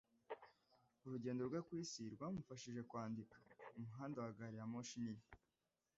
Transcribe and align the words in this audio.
Urugendo 1.05 1.41
rwe 1.49 1.59
ku 1.65 1.71
isi 1.83 2.03
rwamufashije 2.13 2.81
kwandika 2.89 3.35
"Umuhanda 3.77 4.17
wa 4.23 4.31
Gariyamoshi 4.37 4.95
Nini", 5.01 5.25